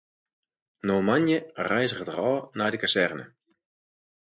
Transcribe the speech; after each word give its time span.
No 0.89 0.95
moandei 1.09 1.39
reizget 1.67 2.11
er 2.13 2.19
ôf 2.31 2.41
nei 2.57 2.71
de 2.73 2.79
kazerne. 2.83 3.25